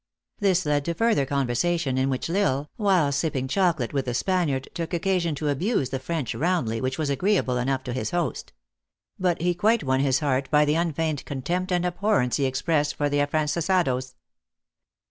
[0.39, 4.67] This led to further conversation, in which L Isle, while sipping chocolate with the Spaniard,
[4.73, 8.51] took occasion to abuse the French roundly, which was agreeable enough to his host;
[9.19, 12.95] but he quite won his heart by the unfeigned contempt and abhor rence he expressed
[12.95, 14.15] for the Afrancesados.